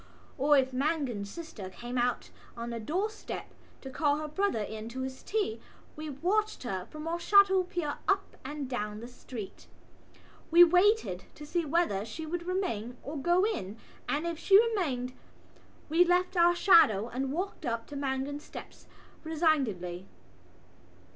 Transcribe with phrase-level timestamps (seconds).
[0.35, 5.01] Or if Mangan's sister came out on the doorstep to call her brother in to
[5.01, 5.61] his tea
[5.95, 9.67] we watched her from our shadow peer up and down the street.
[10.49, 13.77] We waited to see whether she would remain or go in
[14.09, 15.13] and, if she remained,
[15.87, 18.87] we left our shadow and walked up to Mangan's steps
[19.23, 20.07] resignedly.